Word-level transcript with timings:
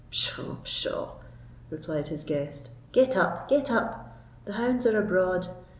"Pschaw, 0.09 0.55
pshaw!" 0.63 1.11
replied 1.69 2.07
his 2.07 2.23
guest; 2.23 2.71
"get 2.91 3.15
up—get 3.15 3.69
up; 3.69 4.17
the 4.45 4.53
hounds 4.53 4.87
are 4.87 4.97
abroad. 4.99 5.47